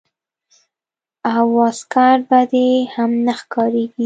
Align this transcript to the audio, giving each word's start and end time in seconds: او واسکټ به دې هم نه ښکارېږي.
او 1.33 1.45
واسکټ 1.57 2.19
به 2.29 2.39
دې 2.51 2.69
هم 2.95 3.11
نه 3.25 3.33
ښکارېږي. 3.39 3.99